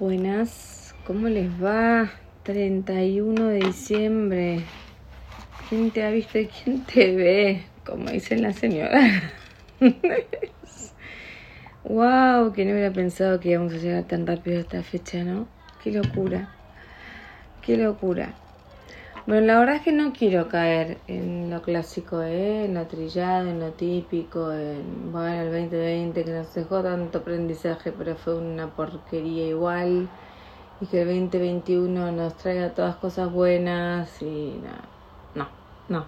Buenas, 0.00 0.94
¿cómo 1.06 1.28
les 1.28 1.62
va? 1.62 2.10
31 2.44 3.48
de 3.48 3.58
diciembre. 3.58 4.64
¿Quién 5.68 5.90
te 5.90 6.02
ha 6.02 6.10
visto 6.10 6.38
y 6.38 6.46
quién 6.46 6.86
te 6.86 7.14
ve? 7.14 7.62
Como 7.84 8.08
dicen 8.08 8.40
las 8.40 8.56
señoras. 8.56 9.22
wow, 11.84 12.50
que 12.54 12.64
no 12.64 12.72
hubiera 12.72 12.94
pensado 12.94 13.38
que 13.40 13.50
íbamos 13.50 13.74
a 13.74 13.76
llegar 13.76 14.04
tan 14.04 14.26
rápido 14.26 14.56
a 14.56 14.60
esta 14.60 14.82
fecha, 14.82 15.22
¿no? 15.22 15.48
Qué 15.82 15.92
locura. 15.92 16.48
Qué 17.60 17.76
locura. 17.76 18.32
Bueno, 19.26 19.46
la 19.46 19.58
verdad 19.58 19.76
es 19.76 19.82
que 19.82 19.92
no 19.92 20.12
quiero 20.12 20.48
caer 20.50 20.98
en 21.06 21.48
lo 21.48 21.62
clásico, 21.62 22.20
¿eh? 22.20 22.66
en 22.66 22.74
lo 22.74 22.86
trillado, 22.86 23.48
en 23.48 23.58
lo 23.58 23.70
típico, 23.72 24.52
en 24.52 25.12
bueno, 25.12 25.40
el 25.40 25.50
2020 25.50 26.24
que 26.24 26.30
nos 26.30 26.52
dejó 26.52 26.82
tanto 26.82 27.18
aprendizaje, 27.18 27.90
pero 27.90 28.16
fue 28.16 28.34
una 28.34 28.66
porquería 28.66 29.46
igual, 29.46 30.10
y 30.78 30.86
que 30.86 31.00
el 31.00 31.08
2021 31.08 32.12
nos 32.12 32.36
traiga 32.36 32.74
todas 32.74 32.96
cosas 32.96 33.32
buenas 33.32 34.20
y 34.20 34.60
no, 35.34 35.48
no, 35.88 36.04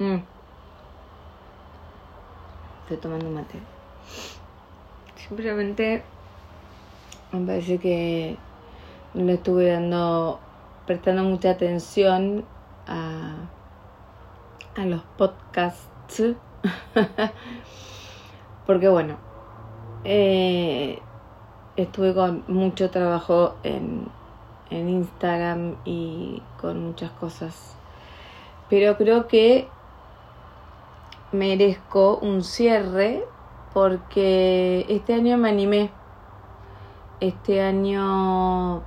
no. 0.00 0.04
Mm. 0.04 0.22
Estoy 2.82 2.96
tomando 2.96 3.30
mate. 3.30 3.60
Simplemente 5.28 6.02
me 7.30 7.46
parece 7.46 7.78
que 7.78 8.36
no 9.14 9.30
estuve 9.30 9.70
dando, 9.70 10.40
prestando 10.84 11.22
mucha 11.22 11.50
atención 11.50 12.44
a, 12.86 13.34
a 14.76 14.84
los 14.84 15.02
podcasts. 15.16 16.22
Porque 18.66 18.88
bueno, 18.88 19.16
eh, 20.04 21.00
estuve 21.76 22.14
con 22.14 22.44
mucho 22.48 22.90
trabajo 22.90 23.56
en, 23.62 24.08
en 24.70 24.88
Instagram 24.88 25.76
y 25.84 26.42
con 26.60 26.84
muchas 26.86 27.10
cosas. 27.12 27.76
Pero 28.68 28.96
creo 28.96 29.28
que 29.28 29.68
merezco 31.32 32.18
un 32.18 32.42
cierre 32.42 33.24
porque 33.72 34.86
este 34.88 35.14
año 35.14 35.36
me 35.36 35.48
animé. 35.48 35.90
Este 37.20 37.62
año 37.62 38.82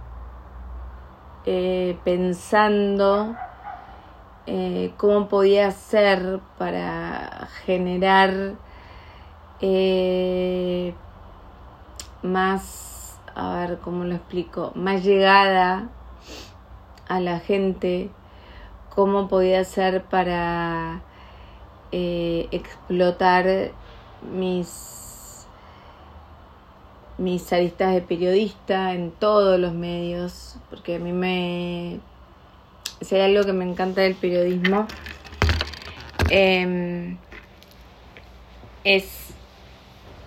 eh, 1.45 1.97
pensando 2.03 3.35
eh, 4.51 4.93
cómo 4.97 5.27
podía 5.27 5.67
hacer 5.67 6.39
para 6.57 7.49
generar 7.65 8.55
eh, 9.61 10.95
más, 12.23 13.19
a 13.35 13.59
ver 13.59 13.77
cómo 13.77 14.05
lo 14.05 14.15
explico, 14.15 14.71
más 14.73 15.03
llegada 15.03 15.89
a 17.07 17.19
la 17.19 17.39
gente, 17.39 18.09
cómo 18.89 19.27
podía 19.27 19.59
hacer 19.59 20.03
para 20.05 21.03
eh, 21.91 22.47
explotar 22.49 23.71
mis 24.33 25.45
mis 27.19 27.53
aristas 27.53 27.93
de 27.93 28.01
periodista 28.01 28.93
en 28.93 29.11
todos 29.11 29.59
los 29.59 29.73
medios, 29.73 30.55
porque 30.71 30.95
a 30.95 30.99
mí 30.99 31.11
me 31.11 31.99
si 33.01 33.15
hay 33.15 33.21
algo 33.21 33.45
que 33.45 33.53
me 33.53 33.65
encanta 33.65 34.01
del 34.01 34.15
periodismo, 34.15 34.87
em, 36.29 37.17
es 38.83 39.33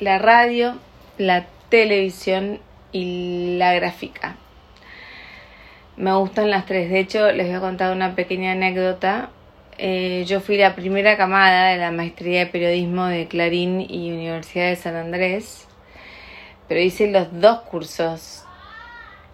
la 0.01 0.19
radio, 0.19 0.78
la 1.19 1.47
televisión 1.69 2.61
y 2.93 3.56
la 3.59 3.75
gráfica. 3.75 4.37
Me 5.97 6.15
gustan 6.15 6.50
las 6.50 6.67
tres. 6.67 6.91
De 6.91 7.00
hecho, 7.00 7.31
les 7.33 7.47
voy 7.47 7.56
a 7.56 7.61
contar 7.61 7.95
una 7.95 8.15
pequeña 8.15 8.53
anécdota. 8.53 9.31
Eh, 9.78 10.25
yo 10.27 10.41
fui 10.41 10.56
la 10.56 10.75
primera 10.75 11.16
camada 11.16 11.71
de 11.71 11.78
la 11.78 11.91
maestría 11.91 12.41
de 12.41 12.47
periodismo 12.47 13.06
de 13.06 13.28
Clarín 13.28 13.81
y 13.81 14.11
Universidad 14.11 14.69
de 14.69 14.77
San 14.77 14.97
Andrés, 14.97 15.66
pero 16.69 16.81
hice 16.81 17.11
los 17.11 17.41
dos 17.41 17.61
cursos 17.62 18.41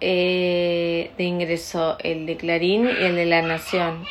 eh, 0.01 1.11
de 1.17 1.23
ingreso, 1.23 1.97
el 1.99 2.25
de 2.25 2.37
Clarín 2.37 2.85
y 2.85 3.03
el 3.03 3.15
de 3.15 3.25
La 3.25 3.41
Nación. 3.41 4.05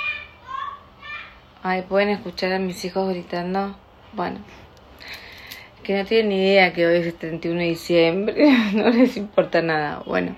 Ay, 1.63 1.83
¿pueden 1.83 2.11
escuchar 2.11 2.53
a 2.53 2.59
mis 2.59 2.85
hijos 2.85 3.09
gritando? 3.09 3.77
Bueno, 4.13 4.39
que 5.83 5.97
no 5.97 6.05
tienen 6.05 6.29
ni 6.29 6.37
idea 6.37 6.73
que 6.73 6.87
hoy 6.87 6.99
es 6.99 7.07
el 7.07 7.15
31 7.15 7.61
de 7.61 7.67
diciembre, 7.67 8.53
no 8.75 8.89
les 8.91 9.17
importa 9.17 9.63
nada. 9.63 10.03
Bueno, 10.07 10.37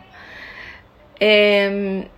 eh, 1.19 2.09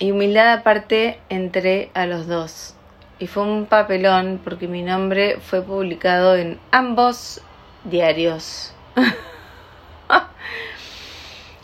y 0.00 0.10
humildad 0.10 0.52
aparte 0.52 1.18
entré 1.28 1.90
a 1.94 2.06
los 2.06 2.26
dos. 2.26 2.74
Y 3.18 3.28
fue 3.28 3.44
un 3.44 3.66
papelón 3.66 4.40
porque 4.42 4.66
mi 4.66 4.82
nombre 4.82 5.38
fue 5.40 5.62
publicado 5.62 6.36
en 6.36 6.58
ambos 6.72 7.40
diarios. 7.84 8.74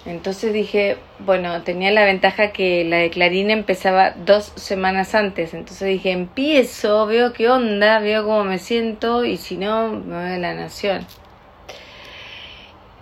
Entonces 0.07 0.53
dije, 0.55 0.97
bueno, 1.19 1.63
tenía 1.63 1.91
la 1.91 2.05
ventaja 2.05 2.53
que 2.53 2.85
la 2.85 2.97
de 2.99 3.11
Clarín 3.11 3.51
empezaba 3.51 4.13
dos 4.13 4.53
semanas 4.57 5.15
antes. 5.15 5.53
Entonces 5.53 5.89
dije, 5.89 6.13
empiezo, 6.13 7.07
veo 7.07 7.33
qué 7.33 7.51
onda, 7.51 7.99
veo 7.99 8.25
cómo 8.25 8.45
me 8.45 8.59
siento 8.59 9.25
y 9.25 9.37
si 9.37 9.57
no, 9.59 9.89
me 9.91 10.17
voy 10.17 10.33
a 10.33 10.39
la 10.39 10.55
Nación. 10.55 11.07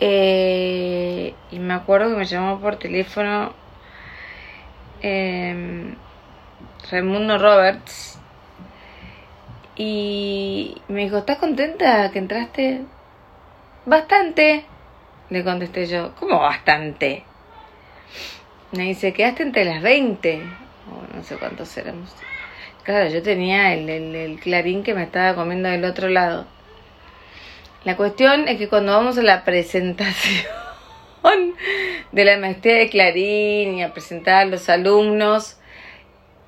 Eh, 0.00 1.34
y 1.50 1.58
me 1.60 1.74
acuerdo 1.74 2.10
que 2.10 2.16
me 2.16 2.24
llamó 2.24 2.60
por 2.60 2.76
teléfono 2.76 3.52
eh, 5.02 5.94
Raimundo 6.90 7.38
Roberts 7.38 8.18
y 9.76 10.76
me 10.88 11.02
dijo, 11.02 11.18
¿estás 11.18 11.38
contenta 11.38 12.10
que 12.10 12.18
entraste? 12.18 12.82
Bastante. 13.86 14.66
Le 15.30 15.44
contesté 15.44 15.86
yo, 15.86 16.14
¿cómo 16.14 16.40
bastante? 16.40 17.24
Me 18.72 18.84
dice, 18.84 19.12
quedaste 19.12 19.42
entre 19.42 19.64
las 19.64 19.82
20. 19.82 20.42
O 20.90 21.16
no 21.16 21.22
sé 21.22 21.36
cuántos 21.36 21.76
éramos. 21.76 22.14
Claro, 22.82 23.10
yo 23.10 23.22
tenía 23.22 23.74
el, 23.74 23.88
el, 23.90 24.14
el, 24.14 24.40
clarín 24.40 24.82
que 24.82 24.94
me 24.94 25.02
estaba 25.02 25.34
comiendo 25.34 25.68
del 25.68 25.84
otro 25.84 26.08
lado. 26.08 26.46
La 27.84 27.96
cuestión 27.96 28.48
es 28.48 28.58
que 28.58 28.68
cuando 28.68 28.92
vamos 28.92 29.18
a 29.18 29.22
la 29.22 29.44
presentación 29.44 30.46
de 32.12 32.24
la 32.24 32.38
maestría 32.38 32.76
de 32.76 32.88
Clarín 32.88 33.74
y 33.76 33.82
a 33.82 33.92
presentar 33.92 34.42
a 34.42 34.44
los 34.46 34.68
alumnos, 34.68 35.58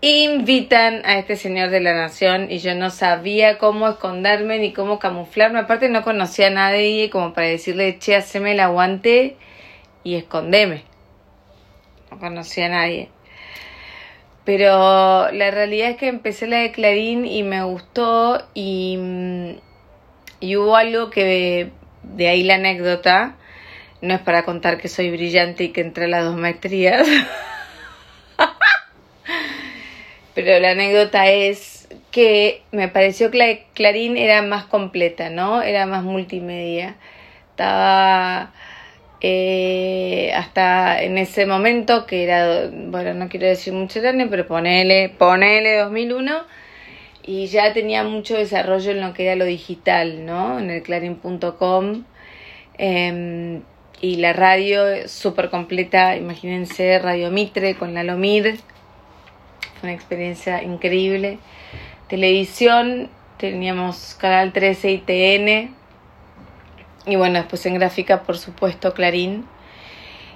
invitan 0.03 1.03
a 1.05 1.19
este 1.19 1.37
señor 1.37 1.71
de 1.71 1.81
la 1.81 1.95
nación 1.95 2.51
y 2.51 2.59
yo 2.59 2.75
no 2.75 2.91
sabía 2.91 3.59
cómo 3.59 3.89
esconderme 3.89 4.59
ni 4.59 4.73
cómo 4.73 4.99
camuflarme. 4.99 5.59
Aparte 5.59 5.89
no 5.89 6.03
conocía 6.03 6.47
a 6.47 6.51
nadie 6.51 7.11
como 7.11 7.35
para 7.35 7.49
decirle, 7.49 7.99
che, 7.99 8.17
haceme 8.17 8.53
el 8.53 8.61
aguante 8.61 9.37
y 10.03 10.15
escondeme. 10.15 10.85
No 12.11 12.19
conocía 12.19 12.67
a 12.67 12.71
nadie. 12.71 13.11
Pero 14.45 15.31
la 15.33 15.51
realidad 15.51 15.91
es 15.91 15.97
que 15.99 16.09
empecé 16.09 16.47
la 16.47 16.59
de 16.59 16.73
Clarín 16.73 17.27
y 17.27 17.43
me 17.43 17.63
gustó 17.63 18.43
y, 18.55 18.99
y 20.41 20.57
hubo 20.57 20.77
algo 20.77 21.11
que 21.11 21.71
de 22.03 22.29
ahí 22.29 22.43
la 22.43 22.55
anécdota. 22.55 23.37
No 24.01 24.15
es 24.15 24.21
para 24.21 24.45
contar 24.45 24.79
que 24.79 24.89
soy 24.89 25.11
brillante 25.11 25.65
y 25.65 25.69
que 25.69 25.83
entré 25.83 26.07
a 26.07 26.09
las 26.09 26.25
dos 26.25 26.37
maestrías. 26.37 27.07
pero 30.43 30.59
la 30.61 30.71
anécdota 30.71 31.31
es 31.31 31.89
que 32.11 32.63
me 32.73 32.89
pareció 32.89 33.31
que 33.31 33.67
Clarín 33.75 34.17
era 34.17 34.43
más 34.43 34.65
completa, 34.65 35.31
¿no? 35.31 35.63
Era 35.63 35.87
más 35.87 36.03
multimedia. 36.03 36.97
Estaba 37.51 38.53
eh, 39.21 40.33
hasta 40.35 41.03
en 41.03 41.19
ese 41.19 41.47
momento, 41.47 42.07
que 42.07 42.25
era, 42.25 42.71
bueno, 42.73 43.15
no 43.15 43.29
quiero 43.29 43.47
decir 43.47 43.73
mucho 43.73 44.01
años, 44.01 44.29
pero 44.31 44.47
ponele, 44.47 45.11
ponele 45.11 45.77
2001, 45.79 46.43
y 47.25 47.47
ya 47.47 47.73
tenía 47.73 48.03
mucho 48.05 48.37
desarrollo 48.37 48.93
en 48.93 49.01
lo 49.03 49.13
que 49.13 49.27
era 49.27 49.37
lo 49.37 49.45
digital, 49.45 50.25
¿no? 50.25 50.59
En 50.59 50.71
el 50.71 50.83
clarín.com. 50.83 52.05
Eh, 52.79 53.61
y 54.01 54.17
la 54.17 54.33
radio 54.33 55.07
súper 55.09 55.51
completa, 55.51 56.17
imagínense, 56.17 56.99
Radio 56.99 57.31
Mitre 57.31 57.75
con 57.75 57.93
la 57.93 58.03
Lomir, 58.03 58.59
fue 59.81 59.89
una 59.89 59.97
experiencia 59.97 60.63
increíble. 60.63 61.39
Televisión, 62.09 63.09
teníamos 63.39 64.15
Canal 64.21 64.53
13 64.53 64.91
y 64.91 64.99
TN. 64.99 65.75
Y 67.07 67.17
bueno, 67.17 67.39
después 67.39 67.65
en 67.65 67.75
gráfica, 67.75 68.23
por 68.23 68.37
supuesto, 68.37 68.93
Clarín. 68.93 69.47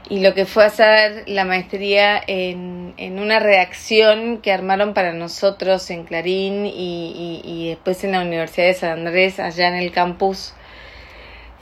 Y 0.08 0.20
lo 0.20 0.34
que 0.34 0.44
fue 0.46 0.64
hacer 0.64 1.24
la 1.26 1.44
maestría 1.44 2.22
en, 2.26 2.94
en 2.96 3.18
una 3.18 3.38
reacción 3.38 4.38
que 4.42 4.52
armaron 4.52 4.94
para 4.94 5.12
nosotros 5.12 5.90
en 5.90 6.04
Clarín 6.04 6.66
y, 6.66 7.40
y, 7.42 7.68
después 7.68 8.04
en 8.04 8.12
la 8.12 8.20
Universidad 8.20 8.66
de 8.66 8.74
San 8.74 8.98
Andrés, 8.98 9.40
allá 9.40 9.68
en 9.68 9.76
el 9.76 9.92
campus, 9.92 10.54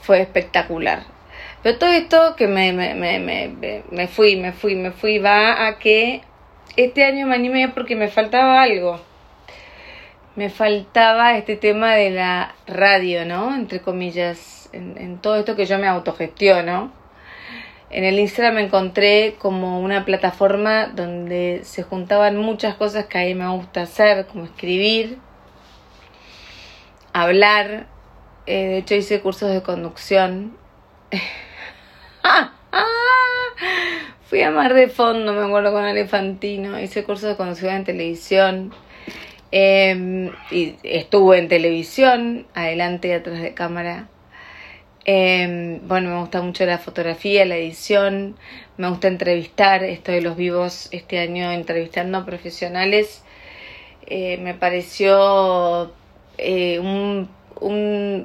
fue 0.01 0.21
espectacular. 0.21 1.05
Pero 1.63 1.79
todo 1.79 1.91
esto 1.91 2.35
que 2.37 2.49
me, 2.49 2.73
me, 2.73 2.95
me, 2.95 3.83
me 3.89 4.09
fui, 4.09 4.35
me 4.37 4.53
fui, 4.53 4.75
me 4.75 4.91
fui, 4.91 5.19
va 5.19 5.69
a 5.69 5.79
que 5.79 6.23
este 6.77 7.05
año 7.05 7.27
me 7.27 7.35
animé 7.35 7.69
porque 7.69 7.97
me 7.97 8.09
faltaba 8.09 8.63
algo. 8.63 9.01
Me 10.37 10.49
faltaba 10.49 11.37
este 11.37 11.57
tema 11.57 11.95
de 11.95 12.11
la 12.11 12.55
radio, 12.67 13.27
¿no? 13.27 13.55
Entre 13.55 13.81
comillas, 13.83 14.71
en, 14.73 15.19
todo 15.19 15.37
esto 15.37 15.57
que 15.57 15.67
yo 15.67 15.79
me 15.79 15.87
autogestiono. 15.87 16.93
En 17.91 18.05
el 18.05 18.19
Instagram 18.19 18.55
me 18.55 18.63
encontré 18.63 19.37
como 19.39 19.81
una 19.81 20.07
plataforma 20.07 20.87
donde 20.87 21.61
se 21.65 21.83
juntaban 21.83 22.39
muchas 22.39 22.75
cosas 22.77 23.05
que 23.05 23.19
a 23.19 23.23
mí 23.23 23.35
me 23.35 23.49
gusta 23.51 23.83
hacer, 23.83 24.27
como 24.27 24.45
escribir, 24.45 25.19
hablar. 27.13 27.87
Eh, 28.47 28.69
de 28.69 28.79
hecho 28.79 28.95
hice 28.95 29.21
cursos 29.21 29.53
de 29.53 29.63
conducción. 29.63 30.57
Fui 34.33 34.41
a 34.41 34.51
Mar 34.51 34.73
de 34.73 34.89
Fondo, 34.89 35.35
me 35.35 35.45
acuerdo 35.45 35.73
con 35.73 35.85
Elefantino. 35.85 36.81
Hice 36.81 37.05
cursos 37.05 37.29
de 37.29 37.37
conducción 37.37 37.75
en 37.75 37.85
televisión. 37.85 38.73
Em, 39.51 40.31
y 40.51 40.77
estuve 40.85 41.39
en 41.39 41.49
televisión, 41.49 42.47
adelante 42.55 43.09
y 43.09 43.13
atrás 43.13 43.43
de 43.43 43.53
cámara. 43.53 44.09
Eh, 45.05 45.81
bueno, 45.83 46.09
me 46.09 46.19
gusta 46.21 46.41
mucho 46.41 46.65
la 46.65 46.79
fotografía, 46.79 47.45
la 47.45 47.57
edición, 47.57 48.37
me 48.79 48.89
gusta 48.89 49.09
entrevistar, 49.09 49.85
estoy 49.85 50.23
los 50.23 50.35
vivos 50.35 50.89
este 50.93 51.19
año 51.19 51.53
entrevistando 51.53 52.17
a 52.17 52.25
profesionales. 52.25 53.23
Eh, 54.07 54.39
me 54.39 54.55
pareció 54.55 55.93
eh, 56.39 56.79
un, 56.79 57.29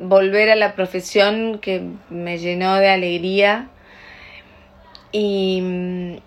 volver 0.07 0.51
a 0.51 0.55
la 0.55 0.73
profesión 0.73 1.59
que 1.59 1.81
me 2.09 2.37
llenó 2.37 2.77
de 2.77 2.87
alegría. 2.87 3.71
Y, 5.11 5.61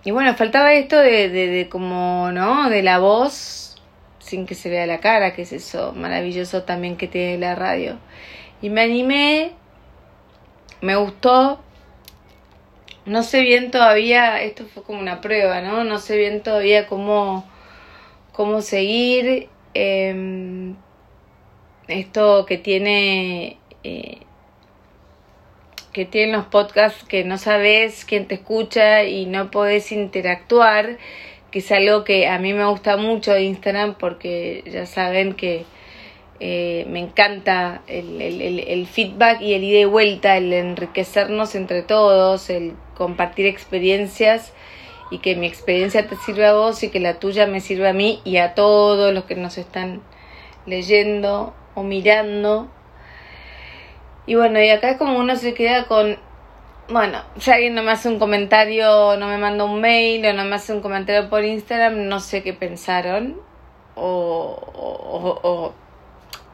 bueno, 0.07 0.35
faltaba 0.35 0.73
esto 0.75 0.99
de, 0.99 1.29
de, 1.29 1.69
como, 1.69 2.31
¿no? 2.33 2.71
De 2.71 2.83
la 2.83 2.99
voz 2.99 3.77
sin 4.19 4.47
que 4.47 4.55
se 4.55 4.71
vea 4.71 4.87
la 4.87 5.01
cara, 5.01 5.35
que 5.35 5.43
es 5.43 5.53
eso 5.53 5.93
maravilloso 5.97 6.63
también 6.63 6.97
que 6.97 7.09
tiene 7.09 7.39
la 7.39 7.55
radio. 7.55 7.99
Y 8.63 8.71
me 8.71 8.83
animé 8.83 9.53
me 10.81 10.97
gustó. 10.97 11.61
No 13.07 13.23
sé 13.23 13.43
bien 13.43 13.71
todavía, 13.71 14.43
esto 14.43 14.65
fue 14.67 14.83
como 14.83 15.01
una 15.01 15.21
prueba, 15.21 15.61
¿no? 15.61 15.85
No 15.85 15.99
sé 15.99 16.17
bien 16.17 16.43
todavía 16.43 16.87
cómo, 16.87 17.49
cómo 18.33 18.61
seguir. 18.63 19.49
Eh, 19.75 20.75
esto 21.89 22.47
que 22.47 22.59
tiene... 22.59 23.59
Eh, 23.85 24.21
que 25.93 26.05
tienen 26.05 26.37
los 26.37 26.47
podcasts 26.47 27.05
que 27.05 27.25
no 27.25 27.39
sabes 27.39 28.05
quién 28.05 28.27
te 28.27 28.37
escucha 28.37 29.05
y 29.05 29.27
no 29.27 29.51
podés 29.51 29.93
interactuar, 29.93 30.99
que 31.51 31.59
es 31.59 31.73
algo 31.73 32.05
que 32.05 32.29
a 32.29 32.39
mí 32.39 32.53
me 32.53 32.65
gusta 32.67 32.97
mucho 32.97 33.33
de 33.33 33.43
Instagram 33.43 33.95
porque 33.99 34.63
ya 34.67 34.87
saben 34.87 35.35
que 35.35 35.65
eh, 36.39 36.87
me 36.89 37.01
encanta 37.01 37.83
el, 37.87 38.23
el, 38.23 38.61
el, 38.61 38.87
feedback 38.87 39.43
y 39.43 39.53
el 39.53 39.65
ida 39.65 39.81
y 39.81 39.85
vuelta, 39.85 40.37
el 40.37 40.53
enriquecernos 40.53 41.55
entre 41.55 41.83
todos, 41.83 42.49
el 42.49 42.73
compartir 42.97 43.47
experiencias 43.47 44.55
y 45.11 45.19
que 45.19 45.37
mi 45.37 45.47
experiencia 45.47 46.07
te 46.07 46.17
sirva 46.17 46.51
a 46.51 46.55
vos 46.55 46.83
y 46.83 46.89
que 46.89 47.01
la 47.01 47.19
tuya 47.19 47.47
me 47.47 47.61
sirva 47.61 47.91
a 47.91 47.93
mí 47.93 48.21
y 48.25 48.39
a 48.39 48.55
todos 48.55 49.13
los 49.13 49.25
que 49.25 49.35
nos 49.35 49.59
están 49.59 50.01
leyendo 50.67 51.53
o 51.75 51.83
mirando. 51.83 52.69
Y 54.31 54.37
bueno, 54.37 54.63
y 54.63 54.71
acá 54.71 54.91
es 54.91 54.97
como 54.97 55.19
uno 55.19 55.35
se 55.35 55.55
queda 55.55 55.87
con, 55.87 56.17
bueno, 56.89 57.21
si 57.39 57.51
alguien 57.51 57.75
no 57.75 57.83
me 57.83 57.91
hace 57.91 58.09
un 58.09 58.21
comentario, 58.21 59.17
no 59.17 59.27
me 59.27 59.39
manda 59.39 59.65
un 59.65 59.81
mail 59.81 60.25
o 60.25 60.33
no 60.33 60.45
me 60.45 60.55
hace 60.55 60.73
un 60.73 60.81
comentario 60.81 61.29
por 61.29 61.45
Instagram, 61.45 62.07
no 62.07 62.21
sé 62.21 62.45
qué 62.45 62.53
pensaron. 62.53 63.41
O, 63.97 64.57
o, 64.73 65.41
o, 65.43 65.75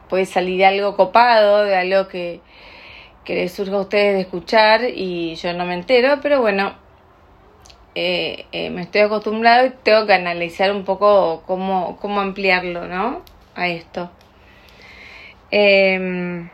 puede 0.09 0.25
salir 0.25 0.65
algo 0.65 0.95
copado, 0.95 1.65
de 1.65 1.75
algo 1.75 2.07
que, 2.07 2.41
que 3.23 3.35
les 3.35 3.53
surja 3.53 3.75
a 3.75 3.81
ustedes 3.81 4.15
de 4.15 4.21
escuchar 4.21 4.81
y 4.83 5.35
yo 5.35 5.53
no 5.53 5.63
me 5.63 5.75
entero, 5.75 6.17
pero 6.19 6.41
bueno, 6.41 6.73
eh, 7.93 8.47
eh, 8.53 8.71
me 8.71 8.81
estoy 8.81 9.01
acostumbrado 9.01 9.67
y 9.67 9.69
tengo 9.83 10.07
que 10.07 10.13
analizar 10.13 10.71
un 10.71 10.83
poco 10.83 11.43
cómo, 11.45 11.97
cómo 12.01 12.21
ampliarlo, 12.21 12.87
¿no? 12.87 13.21
A 13.53 13.67
esto. 13.67 14.09
Eh, 15.51 16.49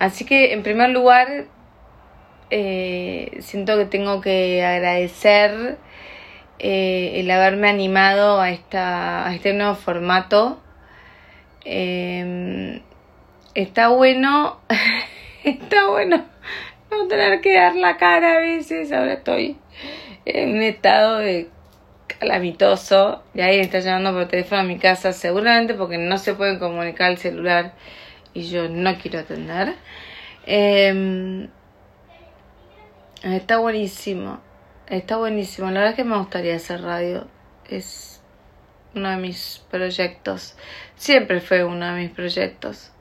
así 0.00 0.24
que 0.24 0.52
en 0.52 0.64
primer 0.64 0.90
lugar, 0.90 1.44
eh, 2.50 3.38
siento 3.40 3.76
que 3.78 3.84
tengo 3.84 4.20
que 4.20 4.64
agradecer 4.64 5.78
eh, 6.58 7.20
el 7.20 7.30
haberme 7.30 7.68
animado 7.68 8.40
a, 8.40 8.50
esta, 8.50 9.28
a 9.28 9.34
este 9.34 9.52
nuevo 9.52 9.76
formato 9.76 10.60
eh, 11.64 12.82
está 13.54 13.88
bueno, 13.88 14.58
está 15.44 15.88
bueno 15.88 16.24
no 16.90 17.06
tener 17.06 17.40
que 17.40 17.54
dar 17.54 17.74
la 17.76 17.96
cara 17.96 18.36
a 18.36 18.40
veces. 18.40 18.92
Ahora 18.92 19.14
estoy 19.14 19.56
en 20.24 20.56
un 20.56 20.62
estado 20.62 21.18
de 21.18 21.48
calamitoso. 22.18 23.22
Y 23.34 23.40
alguien 23.40 23.62
está 23.62 23.80
llamando 23.80 24.12
por 24.12 24.28
teléfono 24.28 24.62
a 24.62 24.64
mi 24.64 24.78
casa, 24.78 25.12
seguramente 25.12 25.74
porque 25.74 25.98
no 25.98 26.18
se 26.18 26.34
pueden 26.34 26.58
comunicar 26.58 27.10
el 27.10 27.18
celular 27.18 27.72
y 28.34 28.48
yo 28.48 28.68
no 28.68 28.96
quiero 28.98 29.20
atender. 29.20 29.74
Eh, 30.46 31.48
está 33.22 33.58
buenísimo, 33.58 34.40
está 34.88 35.16
buenísimo. 35.16 35.68
La 35.70 35.80
verdad 35.80 35.90
es 35.90 35.96
que 35.96 36.04
me 36.04 36.18
gustaría 36.18 36.56
hacer 36.56 36.82
radio. 36.82 37.28
Es 37.68 38.22
uno 38.94 39.10
de 39.10 39.16
mis 39.16 39.64
proyectos. 39.70 40.56
Siempre 40.96 41.40
fue 41.40 41.64
uno 41.64 41.86
de 41.94 42.02
mis 42.02 42.10
proyectos. 42.10 42.92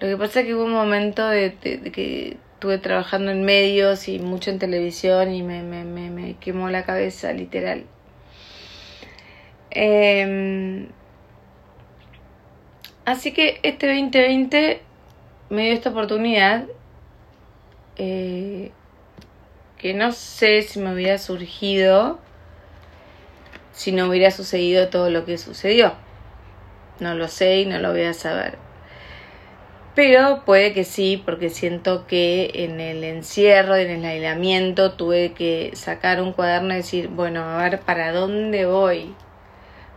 Lo 0.00 0.08
que 0.08 0.16
pasa 0.16 0.40
es 0.40 0.46
que 0.46 0.54
hubo 0.54 0.64
un 0.64 0.72
momento 0.72 1.26
de, 1.28 1.56
que 1.92 2.36
estuve 2.54 2.78
trabajando 2.78 3.32
en 3.32 3.44
medios 3.44 4.08
y 4.08 4.20
mucho 4.20 4.50
en 4.50 4.58
televisión 4.58 5.34
y 5.34 5.42
me, 5.42 5.62
me, 5.62 5.84
me, 5.84 6.10
me 6.10 6.36
quemó 6.36 6.70
la 6.70 6.84
cabeza, 6.84 7.32
literal. 7.32 7.84
Eh, 9.70 10.88
así 13.12 13.32
que 13.32 13.60
este 13.62 13.86
2020 13.86 14.82
me 15.50 15.62
dio 15.64 15.72
esta 15.72 15.90
oportunidad 15.90 16.66
eh, 17.96 18.70
que 19.78 19.94
no 19.94 20.12
sé 20.12 20.62
si 20.62 20.78
me 20.78 20.92
hubiera 20.92 21.18
surgido 21.18 22.18
si 23.72 23.92
no 23.92 24.08
hubiera 24.08 24.32
sucedido 24.32 24.88
todo 24.88 25.08
lo 25.08 25.24
que 25.24 25.38
sucedió. 25.38 25.92
No 26.98 27.14
lo 27.14 27.28
sé 27.28 27.60
y 27.60 27.66
no 27.66 27.78
lo 27.78 27.92
voy 27.92 28.02
a 28.02 28.12
saber. 28.12 28.58
Pero 29.94 30.42
puede 30.44 30.72
que 30.72 30.82
sí, 30.82 31.22
porque 31.24 31.48
siento 31.48 32.06
que 32.08 32.50
en 32.54 32.80
el 32.80 33.04
encierro, 33.04 33.76
en 33.76 33.90
el 33.90 34.04
aislamiento, 34.04 34.92
tuve 34.92 35.32
que 35.32 35.70
sacar 35.74 36.20
un 36.20 36.32
cuaderno 36.32 36.74
y 36.74 36.78
decir, 36.78 37.06
bueno, 37.06 37.44
a 37.44 37.62
ver, 37.62 37.80
¿para 37.80 38.12
dónde 38.12 38.66
voy? 38.66 39.14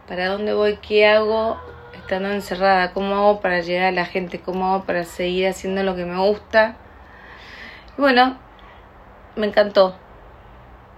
¿Para 0.08 0.27
dónde 0.27 0.53
voy? 0.53 0.77
¿Qué 0.77 1.08
hago 1.08 1.60
estando 2.12 2.34
encerrada? 2.34 2.91
¿Cómo 2.91 3.15
hago 3.15 3.39
para 3.39 3.62
llegar 3.62 3.86
a 3.86 3.91
la 3.94 4.03
gente? 4.03 4.41
¿Cómo 4.41 4.65
hago 4.74 4.84
para 4.84 5.06
seguir 5.06 5.48
haciendo 5.48 5.82
lo 5.82 5.96
que 5.96 6.03
me 6.03 6.18
gusta? 6.18 6.75
Bueno, 7.98 8.38
me 9.38 9.48
encantó 9.48 9.96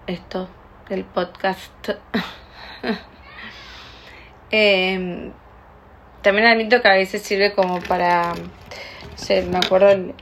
esto, 0.07 0.49
el 0.89 1.03
podcast. 1.03 1.89
eh, 4.51 5.31
también 6.23 6.47
admito 6.47 6.81
que 6.81 6.87
a 6.87 6.93
veces 6.93 7.21
sirve 7.21 7.53
como 7.53 7.79
para, 7.81 8.33
no 8.33 9.15
sé, 9.17 9.43
me 9.43 9.57
acuerdo 9.57 10.13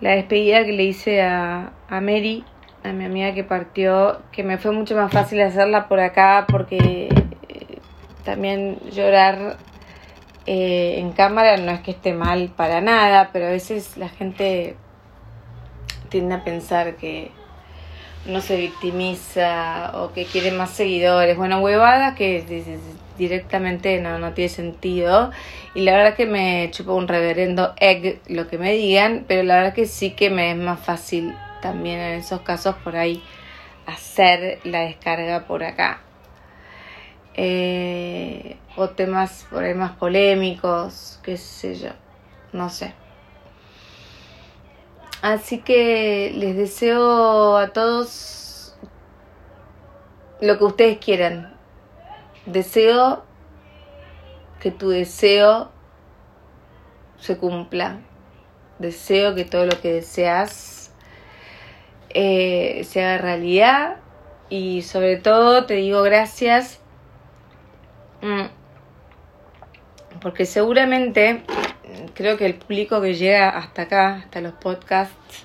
la 0.00 0.12
despedida 0.12 0.64
que 0.64 0.72
le 0.72 0.84
hice 0.84 1.20
a, 1.20 1.74
a 1.90 2.00
Mary, 2.00 2.42
a 2.84 2.92
mi 2.92 3.04
amiga 3.04 3.34
que 3.34 3.44
partió, 3.44 4.22
que 4.32 4.44
me 4.44 4.56
fue 4.56 4.70
mucho 4.72 4.96
más 4.96 5.12
fácil 5.12 5.42
hacerla 5.42 5.88
por 5.88 6.00
acá 6.00 6.46
porque 6.48 7.10
eh, 7.50 7.78
también 8.24 8.78
llorar 8.90 9.58
eh, 10.46 10.96
en 10.98 11.12
cámara 11.12 11.56
no 11.56 11.72
es 11.72 11.80
que 11.80 11.92
esté 11.92 12.12
mal 12.12 12.50
para 12.54 12.80
nada, 12.80 13.30
pero 13.32 13.46
a 13.46 13.50
veces 13.50 13.96
la 13.96 14.08
gente 14.08 14.76
tiende 16.08 16.34
a 16.34 16.44
pensar 16.44 16.96
que 16.96 17.30
no 18.26 18.40
se 18.40 18.56
victimiza 18.56 19.92
o 19.94 20.12
que 20.12 20.24
quiere 20.24 20.50
más 20.50 20.70
seguidores. 20.70 21.36
Bueno, 21.36 21.60
huevadas 21.60 22.14
que 22.14 22.44
directamente 23.18 24.00
no, 24.00 24.18
no 24.18 24.32
tiene 24.32 24.48
sentido. 24.48 25.30
Y 25.74 25.82
la 25.82 25.92
verdad 25.92 26.14
que 26.14 26.26
me 26.26 26.70
chupo 26.70 26.94
un 26.94 27.08
reverendo 27.08 27.74
egg 27.78 28.20
lo 28.28 28.48
que 28.48 28.58
me 28.58 28.72
digan, 28.72 29.24
pero 29.28 29.42
la 29.42 29.56
verdad 29.56 29.74
que 29.74 29.86
sí 29.86 30.10
que 30.10 30.30
me 30.30 30.50
es 30.50 30.56
más 30.56 30.80
fácil 30.80 31.34
también 31.60 31.98
en 32.00 32.20
esos 32.20 32.40
casos 32.42 32.76
por 32.84 32.96
ahí 32.96 33.22
hacer 33.86 34.60
la 34.64 34.80
descarga 34.80 35.46
por 35.46 35.64
acá. 35.64 36.00
Eh, 37.34 38.56
o 38.76 38.90
temas 38.90 39.46
por 39.50 39.64
ahí 39.64 39.74
más 39.74 39.92
polémicos, 39.92 41.20
qué 41.22 41.36
sé 41.36 41.76
yo, 41.76 41.90
no 42.52 42.70
sé. 42.70 42.94
Así 45.22 45.58
que 45.58 46.32
les 46.34 46.54
deseo 46.56 47.56
a 47.56 47.68
todos 47.68 48.76
lo 50.40 50.58
que 50.58 50.64
ustedes 50.64 50.98
quieran. 50.98 51.56
Deseo 52.44 53.24
que 54.60 54.70
tu 54.70 54.90
deseo 54.90 55.70
se 57.16 57.38
cumpla. 57.38 58.00
Deseo 58.78 59.34
que 59.34 59.46
todo 59.46 59.64
lo 59.64 59.80
que 59.80 59.94
deseas 59.94 60.92
eh, 62.10 62.84
se 62.84 63.02
haga 63.02 63.18
realidad. 63.18 63.96
Y 64.50 64.82
sobre 64.82 65.16
todo 65.16 65.64
te 65.64 65.74
digo 65.74 66.02
gracias. 66.02 66.80
Mm, 68.20 68.63
porque 70.24 70.46
seguramente 70.46 71.42
creo 72.14 72.38
que 72.38 72.46
el 72.46 72.54
público 72.54 72.98
que 73.02 73.14
llega 73.14 73.50
hasta 73.50 73.82
acá, 73.82 74.14
hasta 74.24 74.40
los 74.40 74.54
podcasts, 74.54 75.44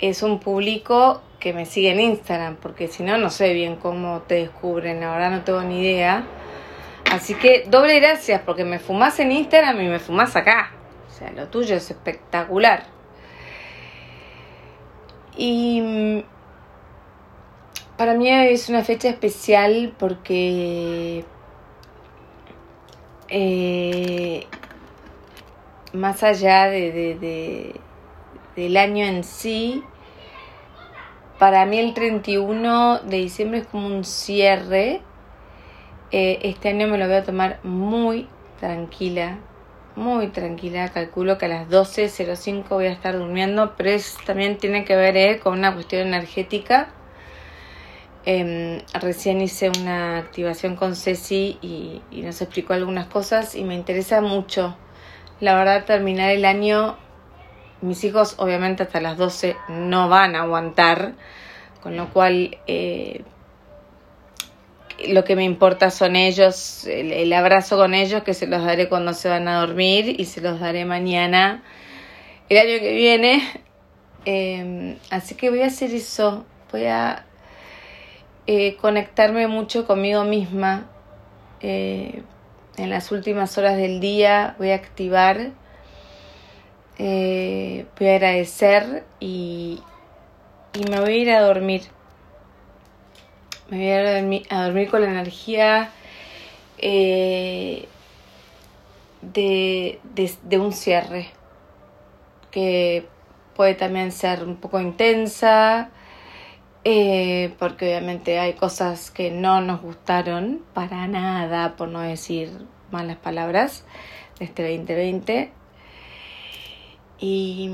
es 0.00 0.22
un 0.22 0.38
público 0.38 1.22
que 1.40 1.54
me 1.54 1.64
sigue 1.64 1.92
en 1.92 2.00
Instagram, 2.00 2.56
porque 2.56 2.88
si 2.88 3.04
no, 3.04 3.16
no 3.16 3.30
sé 3.30 3.54
bien 3.54 3.76
cómo 3.76 4.20
te 4.20 4.34
descubren, 4.34 5.00
la 5.00 5.12
verdad 5.12 5.30
no 5.30 5.44
tengo 5.44 5.62
ni 5.62 5.80
idea. 5.80 6.26
Así 7.10 7.34
que 7.34 7.64
doble 7.70 8.00
gracias, 8.00 8.42
porque 8.42 8.64
me 8.64 8.78
fumás 8.78 9.18
en 9.18 9.32
Instagram 9.32 9.80
y 9.80 9.88
me 9.88 9.98
fumás 9.98 10.36
acá. 10.36 10.72
O 11.08 11.10
sea, 11.10 11.32
lo 11.32 11.48
tuyo 11.48 11.76
es 11.76 11.90
espectacular. 11.90 12.84
Y 15.38 15.80
mm, 15.80 16.22
para 17.96 18.12
mí 18.12 18.28
es 18.28 18.68
una 18.68 18.84
fecha 18.84 19.08
especial 19.08 19.94
porque 19.98 21.24
eh, 23.34 24.46
más 25.94 26.22
allá 26.22 26.66
de, 26.66 27.74
del 28.54 28.76
año 28.76 29.06
en 29.06 29.24
sí, 29.24 29.82
para 31.38 31.64
mí 31.64 31.78
el 31.78 31.94
31 31.94 33.00
de 33.00 33.16
diciembre 33.16 33.60
es 33.60 33.66
como 33.66 33.86
un 33.86 34.04
cierre. 34.04 35.00
Eh, 36.10 36.40
este 36.42 36.68
año 36.68 36.88
me 36.88 36.98
lo 36.98 37.06
voy 37.06 37.16
a 37.16 37.24
tomar 37.24 37.58
muy 37.62 38.28
tranquila, 38.60 39.38
muy 39.96 40.28
tranquila. 40.28 40.90
Calculo 40.90 41.38
que 41.38 41.46
a 41.46 41.48
las 41.48 41.68
12.05 41.70 42.68
voy 42.68 42.84
a 42.84 42.92
estar 42.92 43.18
durmiendo, 43.18 43.74
pero 43.78 43.98
también 44.26 44.58
tiene 44.58 44.84
que 44.84 44.94
ver 44.94 45.16
eh, 45.16 45.40
con 45.40 45.58
una 45.58 45.72
cuestión 45.72 46.06
energética. 46.06 46.92
Em, 48.24 48.80
recién 48.94 49.40
hice 49.40 49.70
una 49.80 50.18
activación 50.18 50.76
con 50.76 50.94
Ceci 50.94 51.58
y, 51.60 52.02
nos 52.22 52.40
explicó 52.40 52.72
algunas 52.72 53.06
cosas 53.06 53.54
y 53.56 53.64
me 53.64 53.74
interesa 53.74 54.20
mucho 54.20 54.76
la 55.42 55.56
verdad, 55.56 55.84
terminar 55.84 56.30
el 56.30 56.44
año, 56.44 56.96
mis 57.80 58.04
hijos 58.04 58.36
obviamente 58.38 58.84
hasta 58.84 59.00
las 59.00 59.18
12 59.18 59.56
no 59.68 60.08
van 60.08 60.36
a 60.36 60.42
aguantar, 60.42 61.14
con 61.82 61.96
lo 61.96 62.10
cual 62.10 62.58
eh, 62.68 63.24
lo 65.08 65.24
que 65.24 65.34
me 65.34 65.42
importa 65.42 65.90
son 65.90 66.14
ellos, 66.14 66.86
el, 66.86 67.32
abrazo 67.32 67.76
con 67.76 67.92
ellos, 67.92 68.22
que 68.22 68.34
se 68.34 68.46
los 68.46 68.64
daré 68.64 68.88
cuando 68.88 69.14
se 69.14 69.28
van 69.28 69.48
a 69.48 69.58
dormir 69.58 70.20
y 70.20 70.26
se 70.26 70.40
los 70.40 70.60
daré 70.60 70.84
mañana, 70.84 71.64
el 72.48 72.58
año 72.58 72.78
que 72.78 72.94
viene. 72.94 73.42
Em, 74.24 74.96
así 75.10 75.34
que 75.34 75.50
voy 75.50 75.62
a 75.62 75.66
hacer 75.66 75.92
eso, 75.92 76.46
voy 76.70 76.84
a 76.84 77.26
eh, 78.46 78.76
conectarme 78.76 79.46
mucho 79.46 79.86
conmigo 79.86 80.24
misma. 80.24 80.86
Eh, 81.60 82.22
en 82.76 82.90
las 82.90 83.12
últimas 83.12 83.56
horas 83.58 83.76
del 83.76 84.00
día 84.00 84.56
voy 84.58 84.70
a 84.70 84.74
activar, 84.74 85.50
eh, 86.98 87.86
voy 87.98 88.08
a 88.08 88.14
agradecer 88.16 89.04
y, 89.20 89.80
y, 90.74 90.90
me 90.90 91.00
voy 91.00 91.12
a 91.12 91.16
ir 91.16 91.30
a 91.30 91.42
dormir. 91.42 91.82
Me 93.68 93.76
voy 93.76 93.86
a 93.86 94.00
ir 94.00 94.06
a 94.06 94.14
dormir, 94.14 94.46
a 94.50 94.64
dormir 94.64 94.90
con 94.90 95.02
la 95.02 95.10
energía 95.10 95.90
de, 96.80 97.88
de 99.22 100.58
un 100.58 100.72
cierre, 100.72 101.28
que 102.50 103.06
puede 103.54 103.74
también 103.74 104.10
ser 104.10 104.42
un 104.42 104.56
poco 104.56 104.80
intensa, 104.80 105.90
eh, 106.84 107.54
porque 107.58 107.86
obviamente 107.86 108.38
hay 108.38 108.54
cosas 108.54 109.10
que 109.10 109.30
no 109.30 109.60
nos 109.60 109.80
gustaron 109.82 110.62
para 110.74 111.06
nada, 111.06 111.76
por 111.76 111.88
no 111.88 112.00
decir 112.00 112.50
malas 112.90 113.16
palabras, 113.18 113.84
de 114.38 114.46
este 114.46 114.62
2020. 114.62 115.52
Y 117.20 117.70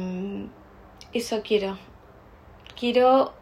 eso 1.14 1.40
quiero. 1.42 1.78
Quiero 2.78 3.32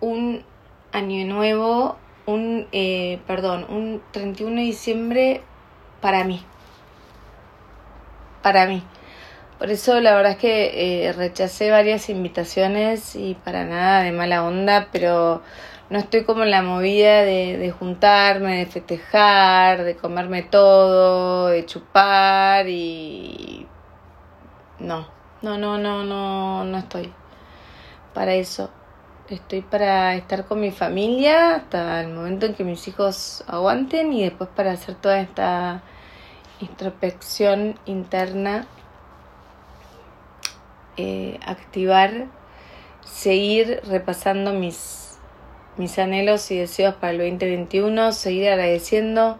un 0.00 0.44
año 0.92 1.26
nuevo, 1.26 1.96
un, 2.26 2.66
eh, 2.72 3.20
perdón, 3.26 3.64
un 3.68 4.02
31 4.10 4.56
de 4.56 4.62
diciembre 4.62 5.42
para 6.00 6.24
mí. 6.24 6.42
Para 8.42 8.66
mí. 8.66 8.82
Por 9.58 9.70
eso 9.70 10.00
la 10.00 10.14
verdad 10.14 10.32
es 10.32 10.38
que 10.38 11.06
eh, 11.08 11.12
rechacé 11.14 11.70
varias 11.70 12.10
invitaciones 12.10 13.16
y 13.16 13.34
para 13.42 13.64
nada 13.64 14.02
de 14.02 14.12
mala 14.12 14.44
onda, 14.44 14.88
pero 14.92 15.42
no 15.88 15.98
estoy 15.98 16.24
como 16.24 16.42
en 16.42 16.50
la 16.50 16.62
movida 16.62 17.22
de, 17.22 17.56
de 17.56 17.70
juntarme, 17.70 18.58
de 18.58 18.66
festejar, 18.66 19.84
de 19.84 19.96
comerme 19.96 20.42
todo, 20.42 21.48
de 21.48 21.64
chupar 21.64 22.68
y... 22.68 23.66
No, 24.78 25.06
no, 25.40 25.56
no, 25.56 25.78
no, 25.78 26.04
no, 26.04 26.64
no 26.64 26.78
estoy 26.78 27.10
para 28.12 28.34
eso. 28.34 28.68
Estoy 29.30 29.62
para 29.62 30.14
estar 30.16 30.44
con 30.46 30.60
mi 30.60 30.70
familia 30.70 31.56
hasta 31.56 32.02
el 32.02 32.08
momento 32.08 32.46
en 32.46 32.54
que 32.54 32.62
mis 32.64 32.86
hijos 32.88 33.42
aguanten 33.46 34.12
y 34.12 34.22
después 34.22 34.50
para 34.54 34.72
hacer 34.72 34.96
toda 34.96 35.18
esta 35.18 35.82
introspección 36.60 37.78
interna 37.86 38.66
eh, 40.96 41.38
activar, 41.44 42.26
seguir 43.04 43.80
repasando 43.86 44.52
mis, 44.52 45.18
mis 45.76 45.98
anhelos 45.98 46.50
y 46.50 46.58
deseos 46.58 46.94
para 46.94 47.12
el 47.12 47.18
2021, 47.18 48.12
seguir 48.12 48.48
agradeciendo 48.48 49.38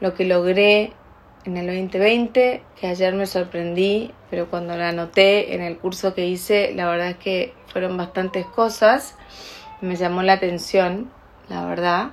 lo 0.00 0.14
que 0.14 0.24
logré 0.24 0.92
en 1.44 1.56
el 1.56 1.66
2020, 1.66 2.62
que 2.80 2.86
ayer 2.86 3.14
me 3.14 3.26
sorprendí, 3.26 4.10
pero 4.30 4.48
cuando 4.48 4.76
la 4.76 4.88
anoté 4.88 5.54
en 5.54 5.62
el 5.62 5.78
curso 5.78 6.14
que 6.14 6.26
hice, 6.26 6.72
la 6.74 6.88
verdad 6.88 7.10
es 7.10 7.16
que 7.16 7.54
fueron 7.66 7.96
bastantes 7.96 8.46
cosas, 8.46 9.16
me 9.80 9.96
llamó 9.96 10.22
la 10.22 10.34
atención, 10.34 11.10
la 11.48 11.66
verdad. 11.66 12.10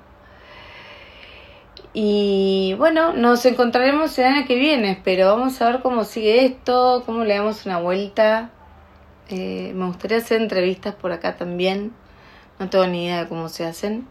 Y 1.93 2.75
bueno, 2.77 3.13
nos 3.13 3.45
encontraremos 3.45 4.17
el 4.17 4.25
año 4.25 4.47
que 4.47 4.55
viene, 4.55 5.01
pero 5.03 5.27
vamos 5.27 5.61
a 5.61 5.71
ver 5.71 5.81
cómo 5.81 6.03
sigue 6.03 6.45
esto, 6.45 7.03
cómo 7.05 7.23
le 7.23 7.35
damos 7.35 7.65
una 7.65 7.79
vuelta. 7.79 8.51
Eh, 9.31 9.71
me 9.73 9.85
gustaría 9.85 10.17
hacer 10.17 10.41
entrevistas 10.41 10.93
por 10.95 11.11
acá 11.11 11.38
también. 11.38 11.93
No 12.59 12.69
tengo 12.69 12.85
ni 12.88 13.05
idea 13.05 13.23
de 13.23 13.29
cómo 13.29 13.50
se 13.50 13.65
hacen. 13.65 14.07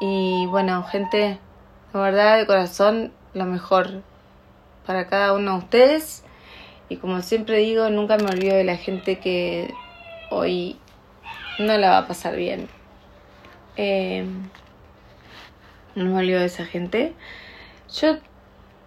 Y 0.00 0.46
bueno, 0.46 0.82
gente, 0.82 1.38
la 1.92 2.00
verdad 2.00 2.38
de 2.38 2.46
corazón, 2.46 3.12
lo 3.34 3.44
mejor 3.44 4.02
para 4.86 5.06
cada 5.06 5.34
uno 5.34 5.52
de 5.52 5.58
ustedes. 5.58 6.24
Y 6.88 6.96
como 6.96 7.20
siempre 7.22 7.58
digo, 7.58 7.90
nunca 7.90 8.16
me 8.16 8.26
olvido 8.26 8.56
de 8.56 8.64
la 8.64 8.76
gente 8.76 9.18
que 9.18 9.72
hoy 10.30 10.78
no 11.58 11.76
la 11.76 11.90
va 11.90 11.98
a 11.98 12.08
pasar 12.08 12.36
bien. 12.36 12.68
Eh, 13.76 14.26
no 15.94 16.04
me 16.04 16.18
olvido 16.18 16.40
de 16.40 16.46
esa 16.46 16.64
gente. 16.64 17.14
Yo 17.94 18.18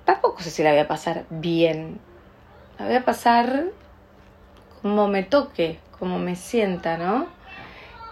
tampoco 0.05 0.41
sé 0.41 0.49
si 0.49 0.63
la 0.63 0.71
voy 0.71 0.79
a 0.79 0.87
pasar 0.87 1.25
bien. 1.29 1.99
La 2.79 2.85
voy 2.85 2.95
a 2.95 3.05
pasar 3.05 3.65
como 4.81 5.07
me 5.07 5.23
toque, 5.23 5.79
como 5.99 6.19
me 6.19 6.35
sienta, 6.35 6.97
¿no? 6.97 7.27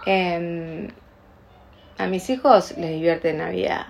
Em, 0.06 0.88
a 1.98 2.06
mis 2.06 2.30
hijos 2.30 2.76
les 2.78 2.90
divierte 2.90 3.32
Navidad, 3.32 3.86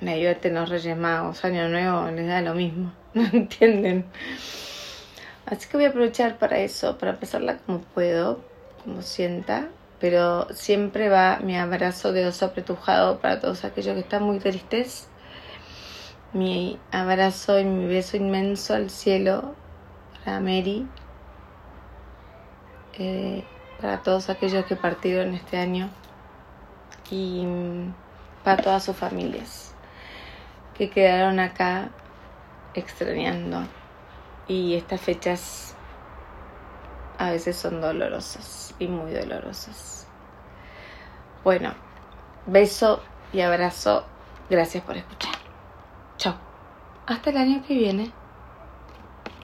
les 0.00 0.16
divierte 0.16 0.50
los 0.50 0.68
Reyes 0.68 0.96
Magos, 0.96 1.44
Año 1.44 1.68
Nuevo, 1.68 2.10
les 2.10 2.26
da 2.26 2.40
lo 2.42 2.54
mismo, 2.54 2.92
¿no 3.14 3.22
entienden? 3.32 4.04
Así 5.46 5.68
que 5.68 5.76
voy 5.76 5.86
a 5.86 5.90
aprovechar 5.90 6.38
para 6.38 6.58
eso, 6.58 6.98
para 6.98 7.18
pasarla 7.18 7.58
como 7.58 7.80
puedo, 7.80 8.40
como 8.82 9.02
sienta, 9.02 9.68
pero 10.00 10.48
siempre 10.54 11.08
va 11.08 11.38
mi 11.42 11.56
abrazo 11.56 12.12
de 12.12 12.26
oso 12.26 12.46
apretujado 12.46 13.20
para 13.20 13.40
todos 13.40 13.64
aquellos 13.64 13.94
que 13.94 14.00
están 14.00 14.22
muy 14.22 14.38
tristes, 14.38 15.08
mi 16.32 16.78
abrazo 16.90 17.60
y 17.60 17.64
mi 17.64 17.86
beso 17.86 18.16
inmenso 18.16 18.74
al 18.74 18.90
cielo 18.90 19.54
para 20.24 20.40
Mary, 20.40 20.86
eh, 22.98 23.44
para 23.80 24.02
todos 24.02 24.30
aquellos 24.30 24.64
que 24.66 24.76
partieron 24.76 25.34
este 25.34 25.58
año 25.58 25.90
y 27.10 27.46
para 28.42 28.62
todas 28.62 28.84
sus 28.84 28.96
familias 28.96 29.74
que 30.74 30.90
quedaron 30.90 31.38
acá 31.38 31.90
extrañando 32.74 33.64
y 34.48 34.74
estas 34.74 35.00
fechas 35.00 35.74
a 37.18 37.30
veces 37.30 37.56
son 37.56 37.80
dolorosas 37.80 38.74
y 38.78 38.88
muy 38.88 39.12
dolorosas. 39.12 40.06
Bueno, 41.44 41.74
beso 42.46 43.02
y 43.32 43.40
abrazo. 43.40 44.04
Gracias 44.50 44.82
por 44.84 44.96
escuchar. 44.96 45.34
Chao. 46.16 46.34
Hasta 47.06 47.30
el 47.30 47.36
año 47.36 47.62
que 47.66 47.74
viene. 47.74 48.12